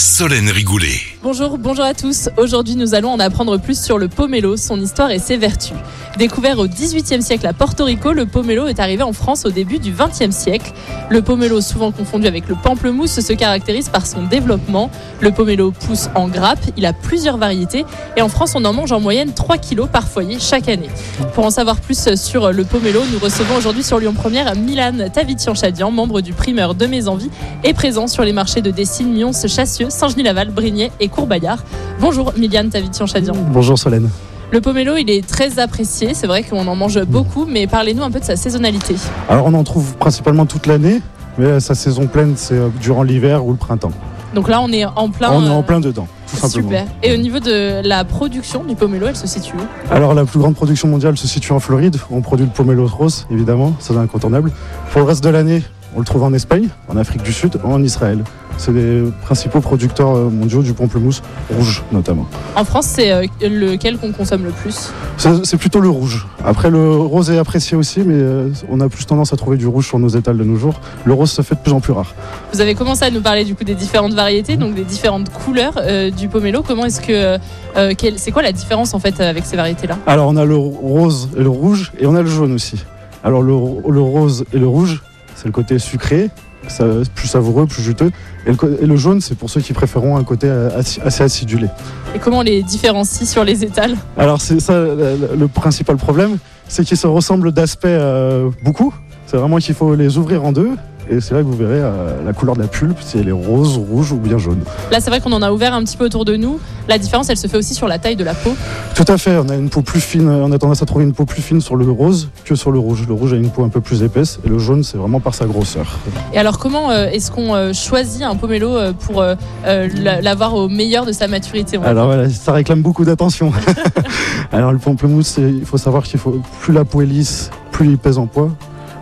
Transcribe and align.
Solène 0.00 0.48
Rigoulet. 0.48 0.98
Bonjour, 1.22 1.58
bonjour 1.58 1.84
à 1.84 1.92
tous. 1.92 2.30
Aujourd'hui, 2.38 2.74
nous 2.74 2.94
allons 2.94 3.10
en 3.10 3.20
apprendre 3.20 3.58
plus 3.58 3.78
sur 3.78 3.98
le 3.98 4.08
pomelo, 4.08 4.56
son 4.56 4.80
histoire 4.80 5.10
et 5.10 5.18
ses 5.18 5.36
vertus. 5.36 5.76
Découvert 6.16 6.58
au 6.58 6.66
XVIIIe 6.66 7.22
siècle 7.22 7.46
à 7.46 7.52
Porto 7.52 7.84
Rico, 7.84 8.14
le 8.14 8.24
pomelo 8.24 8.66
est 8.66 8.80
arrivé 8.80 9.02
en 9.02 9.12
France 9.12 9.44
au 9.44 9.50
début 9.50 9.78
du 9.78 9.92
XXe 9.92 10.34
siècle. 10.34 10.72
Le 11.10 11.20
pomelo, 11.20 11.60
souvent 11.60 11.92
confondu 11.92 12.26
avec 12.26 12.48
le 12.48 12.54
pamplemousse, 12.54 13.20
se 13.20 13.32
caractérise 13.34 13.90
par 13.90 14.06
son 14.06 14.22
développement. 14.22 14.90
Le 15.20 15.32
pomelo 15.32 15.70
pousse 15.70 16.08
en 16.14 16.28
grappe, 16.28 16.64
il 16.78 16.86
a 16.86 16.94
plusieurs 16.94 17.36
variétés 17.36 17.84
et 18.16 18.22
en 18.22 18.30
France, 18.30 18.54
on 18.54 18.64
en 18.64 18.72
mange 18.72 18.92
en 18.92 19.00
moyenne 19.00 19.34
3 19.34 19.58
kilos 19.58 19.88
par 19.92 20.08
foyer 20.08 20.38
chaque 20.40 20.70
année. 20.70 20.88
Pour 21.34 21.44
en 21.44 21.50
savoir 21.50 21.78
plus 21.78 22.14
sur 22.14 22.50
le 22.50 22.64
pomelo, 22.64 23.02
nous 23.12 23.18
recevons 23.18 23.56
aujourd'hui 23.56 23.82
sur 23.82 23.98
Lyon 23.98 24.14
Première 24.14 24.56
Milan 24.56 25.10
Tavitian-Chadian, 25.12 25.90
membre 25.90 26.22
du 26.22 26.32
primeur 26.32 26.74
de 26.74 26.86
Mes 26.86 27.06
Envies 27.06 27.30
et 27.64 27.74
présent 27.74 28.06
sur 28.06 28.24
les 28.24 28.32
marchés 28.32 28.62
de 28.62 28.70
Dessines, 28.70 29.12
Mions, 29.12 29.32
Chassieux, 29.32 29.89
Saint-Genis-Laval, 29.90 30.50
Brignais 30.50 30.90
et 31.00 31.08
Courbayard. 31.08 31.58
Bonjour 32.00 32.32
Miliane 32.38 32.70
Tavitian-Chadian. 32.70 33.34
Bonjour 33.52 33.78
Solène. 33.78 34.08
Le 34.52 34.60
pomelo, 34.60 34.96
il 34.96 35.08
est 35.10 35.24
très 35.26 35.58
apprécié. 35.58 36.14
C'est 36.14 36.26
vrai 36.26 36.42
qu'on 36.42 36.66
en 36.66 36.74
mange 36.74 37.00
beaucoup, 37.04 37.44
mais 37.46 37.66
parlez-nous 37.66 38.02
un 38.02 38.10
peu 38.10 38.18
de 38.18 38.24
sa 38.24 38.36
saisonnalité. 38.36 38.96
Alors 39.28 39.46
on 39.46 39.54
en 39.54 39.62
trouve 39.62 39.94
principalement 39.96 40.46
toute 40.46 40.66
l'année, 40.66 41.00
mais 41.38 41.60
sa 41.60 41.74
saison 41.74 42.06
pleine, 42.06 42.34
c'est 42.36 42.54
euh, 42.54 42.68
durant 42.80 43.02
l'hiver 43.02 43.44
ou 43.44 43.52
le 43.52 43.56
printemps. 43.56 43.92
Donc 44.34 44.48
là, 44.48 44.60
on 44.60 44.70
est 44.72 44.84
en 44.84 45.10
plein. 45.10 45.30
On 45.32 45.44
est 45.44 45.50
en 45.50 45.58
euh, 45.58 45.62
plein 45.62 45.80
dedans, 45.80 46.06
tout 46.30 46.36
simplement. 46.36 46.68
Super. 46.68 46.86
Et 47.02 47.12
au 47.12 47.16
niveau 47.16 47.40
de 47.40 47.86
la 47.86 48.04
production 48.04 48.62
du 48.64 48.76
pomelo, 48.76 49.06
elle 49.08 49.16
se 49.16 49.26
situe 49.26 49.54
où? 49.56 49.92
Alors 49.92 50.14
la 50.14 50.24
plus 50.24 50.38
grande 50.38 50.54
production 50.54 50.88
mondiale 50.88 51.16
se 51.16 51.26
situe 51.26 51.52
en 51.52 51.60
Floride. 51.60 51.96
On 52.10 52.20
produit 52.20 52.46
le 52.46 52.52
pomelo 52.52 52.86
rose, 52.86 53.26
évidemment, 53.30 53.74
c'est 53.80 53.96
incontournable. 53.96 54.52
Pour 54.92 55.00
le 55.00 55.06
reste 55.06 55.24
de 55.24 55.30
l'année, 55.30 55.62
on 55.94 55.98
le 56.00 56.04
trouve 56.04 56.22
en 56.22 56.32
Espagne, 56.32 56.68
en 56.88 56.96
Afrique 56.96 57.22
du 57.22 57.32
Sud, 57.32 57.58
en 57.64 57.82
Israël. 57.82 58.22
C'est 58.58 58.72
les 58.72 59.04
principaux 59.22 59.60
producteurs 59.60 60.14
euh, 60.14 60.28
mondiaux 60.28 60.62
du 60.62 60.74
pamplemousse 60.74 61.22
rouge, 61.56 61.82
notamment. 61.92 62.26
En 62.56 62.64
France, 62.64 62.86
c'est 62.86 63.10
euh, 63.10 63.26
lequel 63.40 63.96
qu'on 63.96 64.12
consomme 64.12 64.44
le 64.44 64.50
plus? 64.50 64.90
C'est 65.16 65.56
plutôt 65.56 65.80
le 65.80 65.88
rouge. 65.88 66.26
Après, 66.44 66.68
le 66.68 66.94
rose 66.96 67.30
est 67.30 67.38
apprécié 67.38 67.76
aussi, 67.76 68.00
mais 68.00 68.14
euh, 68.16 68.50
on 68.68 68.80
a 68.80 68.88
plus 68.90 69.06
tendance 69.06 69.32
à 69.32 69.36
trouver 69.36 69.56
du 69.56 69.66
rouge 69.66 69.86
sur 69.86 69.98
nos 69.98 70.08
étals 70.08 70.36
de 70.36 70.44
nos 70.44 70.56
jours. 70.56 70.80
Le 71.04 71.14
rose 71.14 71.30
se 71.30 71.40
fait 71.40 71.54
de 71.54 71.60
plus 71.60 71.72
en 71.72 71.80
plus 71.80 71.92
rare. 71.92 72.12
Vous 72.52 72.60
avez 72.60 72.74
commencé 72.74 73.04
à 73.04 73.10
nous 73.10 73.22
parler 73.22 73.44
du 73.44 73.54
coup 73.54 73.64
des 73.64 73.74
différentes 73.74 74.12
variétés, 74.12 74.58
donc 74.58 74.74
des 74.74 74.84
différentes 74.84 75.30
couleurs 75.30 75.78
euh, 75.78 76.10
du 76.10 76.28
pomelo. 76.28 76.62
Comment 76.62 76.84
est-ce 76.84 77.00
que 77.00 77.38
euh, 77.78 77.94
c'est 78.16 78.30
quoi 78.30 78.42
la 78.42 78.52
différence 78.52 78.92
en 78.92 78.98
fait 78.98 79.20
avec 79.20 79.46
ces 79.46 79.56
variétés-là? 79.56 79.96
Alors 80.06 80.28
on 80.28 80.36
a 80.36 80.44
le 80.44 80.56
rose 80.56 81.30
et 81.36 81.42
le 81.42 81.48
rouge 81.48 81.92
et 81.98 82.06
on 82.06 82.14
a 82.14 82.20
le 82.20 82.28
jaune 82.28 82.52
aussi. 82.52 82.84
Alors 83.24 83.42
le, 83.42 83.52
le 83.52 84.00
rose 84.00 84.44
et 84.52 84.58
le 84.58 84.66
rouge, 84.66 85.02
c'est 85.40 85.46
le 85.46 85.52
côté 85.52 85.78
sucré, 85.78 86.28
ça- 86.68 86.84
plus 87.14 87.26
savoureux, 87.28 87.66
plus 87.66 87.82
juteux. 87.82 88.10
Et 88.46 88.50
le, 88.50 88.56
co- 88.56 88.68
et 88.80 88.84
le 88.86 88.96
jaune, 88.96 89.20
c'est 89.22 89.34
pour 89.34 89.48
ceux 89.48 89.62
qui 89.62 89.72
préféreront 89.72 90.16
un 90.18 90.24
côté 90.24 90.50
assez 90.50 91.22
acidulé. 91.22 91.68
Et 92.14 92.18
comment 92.18 92.38
on 92.40 92.42
les 92.42 92.62
différencie 92.62 93.26
sur 93.28 93.42
les 93.44 93.64
étals? 93.64 93.96
Alors 94.18 94.40
c'est 94.42 94.60
ça 94.60 94.74
le, 94.80 95.16
le 95.38 95.48
principal 95.48 95.96
problème, 95.96 96.36
c'est 96.68 96.84
qu'ils 96.84 96.96
se 96.98 97.06
ressemblent 97.06 97.52
d'aspect 97.52 97.88
euh, 97.88 98.50
beaucoup. 98.62 98.92
C'est 99.26 99.36
vraiment 99.38 99.56
qu'il 99.58 99.74
faut 99.74 99.94
les 99.94 100.18
ouvrir 100.18 100.44
en 100.44 100.52
deux. 100.52 100.70
Et 101.12 101.20
c'est 101.20 101.34
là 101.34 101.40
que 101.40 101.46
vous 101.46 101.56
verrez 101.56 101.80
euh, 101.80 102.22
la 102.24 102.32
couleur 102.32 102.54
de 102.54 102.60
la 102.62 102.68
pulpe, 102.68 102.98
si 103.00 103.18
elle 103.18 103.28
est 103.28 103.32
rose, 103.32 103.76
rouge 103.76 104.12
ou 104.12 104.16
bien 104.18 104.38
jaune. 104.38 104.60
Là, 104.92 105.00
c'est 105.00 105.10
vrai 105.10 105.20
qu'on 105.20 105.32
en 105.32 105.42
a 105.42 105.50
ouvert 105.50 105.74
un 105.74 105.82
petit 105.82 105.96
peu 105.96 106.04
autour 106.04 106.24
de 106.24 106.36
nous. 106.36 106.60
La 106.88 106.98
différence, 106.98 107.28
elle 107.30 107.36
se 107.36 107.48
fait 107.48 107.56
aussi 107.56 107.74
sur 107.74 107.88
la 107.88 107.98
taille 107.98 108.14
de 108.14 108.22
la 108.22 108.32
peau. 108.34 108.54
Tout 108.94 109.04
à 109.08 109.18
fait, 109.18 109.36
on 109.36 109.48
a 109.48 109.56
une 109.56 109.70
peau 109.70 109.82
plus 109.82 110.00
fine, 110.00 110.28
on 110.28 110.52
a 110.52 110.58
tendance 110.58 110.82
à 110.82 110.86
trouver 110.86 111.04
une 111.04 111.12
peau 111.12 111.24
plus 111.24 111.42
fine 111.42 111.60
sur 111.60 111.74
le 111.74 111.90
rose 111.90 112.28
que 112.44 112.54
sur 112.54 112.70
le 112.70 112.78
rouge. 112.78 113.04
Le 113.08 113.14
rouge 113.14 113.32
a 113.32 113.36
une 113.36 113.50
peau 113.50 113.64
un 113.64 113.68
peu 113.70 113.80
plus 113.80 114.02
épaisse 114.04 114.38
et 114.44 114.48
le 114.48 114.58
jaune 114.58 114.84
c'est 114.84 114.96
vraiment 114.98 115.18
par 115.20 115.34
sa 115.34 115.46
grosseur. 115.46 115.98
Et 116.32 116.38
alors, 116.38 116.58
comment 116.58 116.90
euh, 116.92 117.06
est-ce 117.08 117.30
qu'on 117.32 117.54
euh, 117.56 117.72
choisit 117.72 118.22
un 118.22 118.36
pomelo 118.36 118.76
pour 119.00 119.22
la- 119.24 120.20
l'avoir 120.20 120.54
au 120.54 120.68
meilleur 120.68 121.06
de 121.06 121.12
sa 121.12 121.26
maturité 121.26 121.78
Alors 121.84 122.06
voilà, 122.06 122.28
ça 122.30 122.52
réclame 122.52 122.82
beaucoup 122.82 123.04
d'attention. 123.04 123.52
Alors 124.52 124.72
le 124.72 124.78
pamplemousse, 124.78 125.38
il 125.38 125.64
faut 125.64 125.78
savoir 125.78 126.04
qu'il 126.04 126.20
faut 126.20 126.40
plus 126.60 126.72
la 126.72 126.84
peau 126.84 127.02
est 127.02 127.06
lisse, 127.06 127.50
plus 127.72 127.88
il 127.88 127.98
pèse 127.98 128.18
en 128.18 128.26
poids, 128.26 128.50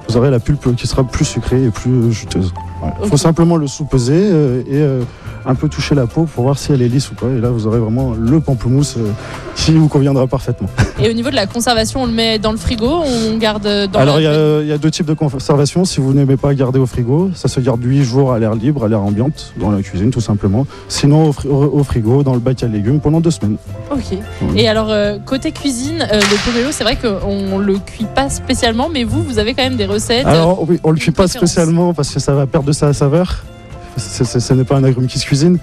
vous 0.09 0.17
aurez 0.17 0.31
la 0.31 0.41
pulpe 0.41 0.75
qui 0.75 0.87
sera 0.87 1.05
plus 1.05 1.25
sucrée 1.25 1.65
et 1.65 1.71
plus 1.71 2.13
juteuse. 2.13 2.53
Il 3.03 3.09
faut 3.09 3.17
simplement 3.17 3.57
le 3.57 3.67
sous-peser 3.67 4.15
euh, 4.15 4.63
et 4.67 4.83
euh, 4.83 5.03
un 5.47 5.55
peu 5.55 5.69
toucher 5.69 5.95
la 5.95 6.07
peau 6.07 6.25
pour 6.25 6.45
voir 6.45 6.59
si 6.59 6.73
elle 6.73 6.83
est 6.83 6.89
lisse 6.89 7.11
ou 7.11 7.15
pas. 7.15 7.27
Et 7.29 7.41
là, 7.41 7.51
vous 7.51 7.67
aurez 7.67 7.79
vraiment 7.79 8.15
le 8.19 8.41
pamplemousse 8.41 8.97
euh, 8.99 9.11
qui 9.57 9.73
vous 9.73 9.89
conviendra 9.89 10.27
parfaitement. 10.27 10.69
Et 11.01 11.09
au 11.09 11.13
niveau 11.13 11.31
de 11.31 11.35
la 11.35 11.47
conservation, 11.47 12.03
on 12.03 12.07
le 12.07 12.13
met 12.13 12.39
dans 12.39 12.53
le 12.53 12.59
frigo, 12.59 13.03
on 13.05 13.37
garde 13.39 13.67
dans 13.91 13.99
Alors 14.01 14.21
il 14.21 14.25
y, 14.25 14.27
la... 14.27 14.33
a- 14.33 14.61
il 14.63 14.67
y 14.69 14.73
a 14.73 14.79
deux 14.79 14.91
types 14.91 15.07
de 15.07 15.15
conservation. 15.15 15.85
Si 15.85 16.01
vous 16.01 16.13
n'aimez 16.13 16.37
pas 16.37 16.55
garder 16.55 16.79
au 16.79 16.87
frigo, 16.87 17.31
ça 17.35 17.49
se 17.49 17.61
garde 17.61 17.83
8 17.83 18.03
jours 18.05 18.33
à 18.33 18.39
l'air 18.39 18.55
libre, 18.55 18.85
à 18.85 18.89
l'air 18.89 19.01
ambiante, 19.03 19.53
dans 19.59 19.71
la 19.71 19.83
cuisine 19.83 20.11
tout 20.11 20.21
simplement. 20.21 20.67
Sinon 20.89 21.29
au, 21.29 21.33
fri- 21.33 21.49
au- 21.49 21.79
au 21.79 21.85
frigo, 21.85 22.23
dans 22.23 22.35
le 22.35 22.41
bac 22.41 22.63
à 22.63 22.67
légumes 22.67 23.01
pendant 23.01 23.21
deux 23.21 23.31
semaines. 23.31 23.57
Ok. 23.93 24.19
Et 24.57 24.69
alors, 24.69 24.89
euh, 24.91 25.19
côté 25.25 25.53
cuisine, 25.53 26.07
euh, 26.13 26.17
le 26.21 26.45
pomelo, 26.51 26.69
c'est 26.73 26.85
vrai 26.85 26.97
qu'on 26.97 27.59
le 27.59 27.79
cuit 27.79 28.07
pas 28.15 28.29
spécialement, 28.29 28.89
mais 28.93 29.05
vous, 29.05 29.23
vous 29.23 29.39
avez 29.39 29.55
quand 29.55 29.63
même 29.63 29.77
des 29.77 29.87
recettes. 29.87 30.27
Alors 30.27 30.69
oui, 30.69 30.79
on 30.85 30.91
le 30.91 30.97
cuit 30.99 31.11
pas 31.13 31.29
spécialement 31.29 31.95
parce 31.95 32.11
que 32.11 32.21
ça 32.21 32.33
va 32.35 32.47
perdre 32.47 32.67
de 32.67 32.73
sa 32.73 32.93
saveur. 32.93 33.45
Ce 33.99 34.53
n'est 34.55 34.65
pas 34.65 34.77
un 34.77 34.85
agrume 34.85 35.07
qui 35.07 35.19
se 35.19 35.27
cuisine. 35.27 35.59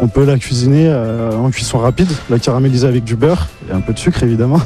On 0.00 0.08
peut 0.08 0.24
la 0.24 0.38
cuisiner 0.38 0.88
euh, 0.88 1.36
en 1.36 1.50
cuisson 1.50 1.78
rapide, 1.78 2.08
la 2.28 2.40
caraméliser 2.40 2.88
avec 2.88 3.04
du 3.04 3.14
beurre 3.14 3.46
et 3.70 3.72
un 3.72 3.80
peu 3.80 3.92
de 3.92 3.98
sucre 3.98 4.24
évidemment, 4.24 4.60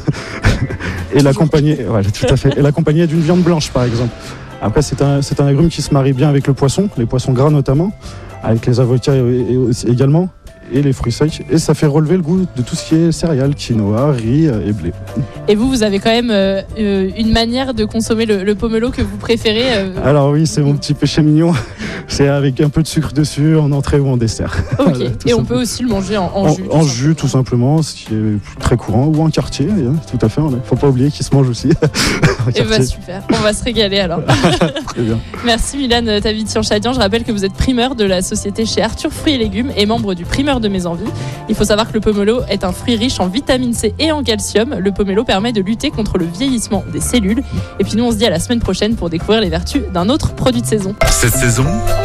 et 1.14 1.20
l'accompagner, 1.20 1.84
voilà, 1.86 2.08
tout 2.10 2.26
à 2.30 2.36
fait, 2.36 2.56
et 2.56 2.62
l'accompagner 2.62 3.06
d'une 3.06 3.20
viande 3.20 3.42
blanche 3.42 3.70
par 3.70 3.84
exemple. 3.84 4.14
Après 4.62 4.80
c'est 4.80 5.02
un, 5.02 5.20
un 5.38 5.46
agrume 5.46 5.68
qui 5.68 5.82
se 5.82 5.92
marie 5.92 6.14
bien 6.14 6.30
avec 6.30 6.46
le 6.46 6.54
poisson, 6.54 6.88
les 6.96 7.04
poissons 7.04 7.32
gras 7.32 7.50
notamment, 7.50 7.92
avec 8.42 8.64
les 8.64 8.80
avocats 8.80 9.12
également, 9.86 10.30
et 10.72 10.82
les 10.82 10.92
fruits 10.92 11.12
secs, 11.12 11.42
et 11.50 11.58
ça 11.58 11.72
fait 11.74 11.86
relever 11.86 12.16
le 12.16 12.22
goût 12.22 12.46
de 12.54 12.62
tout 12.62 12.76
ce 12.76 12.88
qui 12.88 12.94
est 12.94 13.12
céréales, 13.12 13.54
quinoa, 13.54 14.12
riz 14.12 14.48
euh, 14.48 14.66
et 14.66 14.72
blé. 14.72 14.92
Et 15.48 15.54
vous, 15.54 15.66
vous 15.68 15.82
avez 15.82 15.98
quand 15.98 16.10
même 16.10 16.30
euh, 16.30 16.60
euh, 16.78 17.10
une 17.16 17.32
manière 17.32 17.72
de 17.72 17.86
consommer 17.86 18.26
le, 18.26 18.44
le 18.44 18.54
pomelo 18.54 18.90
que 18.90 19.00
vous 19.00 19.16
préférez. 19.16 19.76
euh, 19.76 19.92
Alors 20.04 20.30
oui, 20.30 20.46
c'est 20.46 20.60
mon 20.60 20.74
petit 20.76 20.92
péché 20.92 21.22
mignon, 21.22 21.52
c'est 22.08 22.28
avec 22.28 22.60
un 22.60 22.68
peu 22.70 22.82
de 22.82 22.88
sucre 22.88 23.12
dessus 23.12 23.56
en 23.56 23.70
entrée 23.72 24.00
ou 24.00 24.08
en 24.08 24.16
dessert. 24.16 24.56
ok. 24.78 24.86
voilà, 24.88 25.04
Et 25.26 25.34
on 25.34 25.44
peut 25.44 25.60
aussi 25.60 25.82
le 25.82 25.88
manger 25.88 26.16
en, 26.16 26.24
en 26.34 26.46
En, 26.46 26.48
jus. 26.54 26.64
tout 26.64 26.70
en 26.72 26.80
simplement. 26.80 26.84
jus, 26.88 27.14
tout 27.14 27.28
simplement, 27.28 27.82
ce 27.82 27.94
qui 27.94 28.14
est 28.14 28.58
très 28.60 28.76
courant, 28.76 29.06
ou 29.06 29.22
en 29.22 29.30
quartier, 29.30 29.68
hein, 29.68 29.94
tout 30.10 30.18
à 30.24 30.28
fait. 30.28 30.40
Il 30.50 30.58
faut 30.64 30.76
pas 30.76 30.88
oublier 30.88 31.10
qu'il 31.10 31.24
se 31.24 31.34
mange 31.34 31.48
aussi. 31.48 31.68
Et 32.56 32.62
bah 32.62 32.68
quartier. 32.78 32.84
super, 32.86 33.22
on 33.32 33.42
va 33.42 33.52
se 33.52 33.62
régaler 33.62 33.98
alors. 34.00 34.20
Très 34.88 35.02
bien. 35.02 35.18
Merci 35.44 35.76
Milan 35.76 36.02
Tavitian-Chadian. 36.20 36.92
Je 36.94 36.98
rappelle 36.98 37.24
que 37.24 37.32
vous 37.32 37.44
êtes 37.44 37.52
primeur 37.52 37.94
de 37.94 38.04
la 38.04 38.22
société 38.22 38.64
chez 38.64 38.82
Arthur 38.82 39.12
Fruits 39.12 39.34
et 39.34 39.38
Légumes 39.38 39.70
et 39.76 39.84
membre 39.86 40.14
du 40.14 40.24
primeur 40.24 40.60
de 40.60 40.68
Mes 40.68 40.86
Envies. 40.86 41.04
Il 41.48 41.54
faut 41.54 41.64
savoir 41.64 41.88
que 41.88 41.94
le 41.94 42.00
pomelo 42.00 42.40
est 42.48 42.64
un 42.64 42.72
fruit 42.72 42.96
riche 42.96 43.20
en 43.20 43.26
vitamine 43.28 43.74
C 43.74 43.94
et 43.98 44.12
en 44.12 44.22
calcium. 44.22 44.76
Le 44.78 44.92
pomelo 44.92 45.24
permet 45.24 45.52
de 45.52 45.60
lutter 45.60 45.90
contre 45.90 46.16
le 46.18 46.24
vieillissement 46.26 46.84
des 46.92 47.00
cellules. 47.00 47.42
Et 47.78 47.84
puis 47.84 47.96
nous, 47.96 48.04
on 48.04 48.10
se 48.12 48.16
dit 48.16 48.26
à 48.26 48.30
la 48.30 48.40
semaine 48.40 48.60
prochaine 48.60 48.94
pour 48.96 49.10
découvrir 49.10 49.40
les 49.40 49.50
vertus 49.50 49.82
d'un 49.92 50.08
autre 50.08 50.32
produit 50.34 50.62
de 50.62 50.66
saison. 50.66 50.94
Cette 51.10 51.34
saison, 51.34 51.64